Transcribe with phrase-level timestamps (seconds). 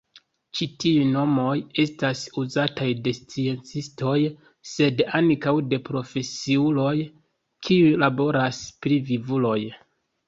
[0.59, 1.51] Ĉi-tiuj nomoj
[1.83, 4.15] estas uzataj de sciencistoj
[4.71, 6.95] sed ankaŭ de profesiuloj
[7.69, 9.59] kiuj laboras pri vivuloj.